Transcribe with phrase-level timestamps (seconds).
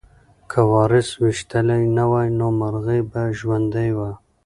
[0.49, 4.09] که وارث ویشتلی نه وای نو مرغۍ به ژوندۍ وه.